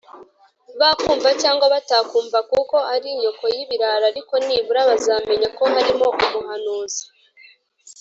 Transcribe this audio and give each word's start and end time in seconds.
Bakumva 0.79 1.29
cyangwa 1.41 1.65
batakumva, 1.73 2.39
kuko 2.51 2.75
ari 2.93 3.07
inyoko 3.15 3.43
y’ibirara, 3.55 4.03
ariko 4.11 4.33
nibura 4.45 4.81
bazamenya 4.89 5.47
ko 5.57 5.63
barimo 5.73 6.07
umuhanuzi 6.25 7.03